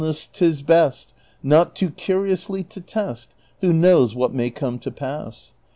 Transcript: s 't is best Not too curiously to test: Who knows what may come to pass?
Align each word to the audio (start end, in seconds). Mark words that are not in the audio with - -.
s 0.03 0.25
't 0.25 0.43
is 0.43 0.63
best 0.63 1.13
Not 1.43 1.75
too 1.75 1.91
curiously 1.91 2.63
to 2.63 2.81
test: 2.81 3.35
Who 3.59 3.71
knows 3.71 4.15
what 4.15 4.33
may 4.33 4.49
come 4.49 4.79
to 4.79 4.89
pass? 4.89 5.53